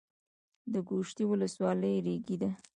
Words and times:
د 0.73 0.73
ګوشتې 0.89 1.23
ولسوالۍ 1.27 1.95
ریګي 2.05 2.35
ده 2.41 2.49